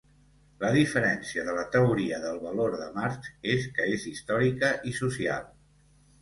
La 0.61 0.69
diferència 0.75 1.43
de 1.49 1.53
la 1.57 1.65
teoria 1.75 2.19
del 2.23 2.39
valor 2.45 2.77
de 2.79 2.87
Marx 2.97 3.29
és 3.57 3.69
que 3.77 3.87
és 3.99 4.07
històrica 4.13 4.71
i 4.93 4.97
social. 5.03 5.47